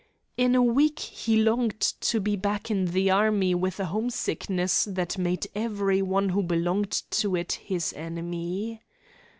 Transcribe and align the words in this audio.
In 0.35 0.55
a 0.55 0.63
week 0.63 0.97
he 0.97 1.37
longed 1.37 1.79
to 1.79 2.19
be 2.19 2.35
back 2.35 2.71
in 2.71 2.85
the 2.85 3.11
army 3.11 3.53
with 3.53 3.79
a 3.79 3.85
homesickness 3.85 4.85
that 4.85 5.19
made 5.19 5.45
every 5.53 6.01
one 6.01 6.29
who 6.29 6.41
belonged 6.41 7.03
to 7.11 7.35
it 7.35 7.51
his 7.65 7.93
enemy. 7.93 8.81